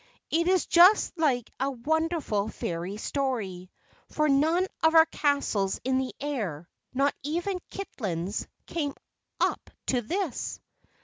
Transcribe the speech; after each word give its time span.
It 0.31 0.47
is 0.47 0.65
just 0.65 1.15
like 1.19 1.51
a 1.59 1.69
wonderful 1.69 2.47
fairy 2.49 2.97
story; 2.97 3.69
for 4.09 4.27
none 4.27 4.65
of 4.81 4.95
our 4.95 5.05
castles 5.05 5.79
in 5.83 5.99
the 5.99 6.11
air 6.19 6.67
not 6.91 7.13
even 7.21 7.59
Kitlands 7.69 8.47
came 8.65 8.95
up 9.39 9.69
to 9.85 10.01
this." 10.01 10.59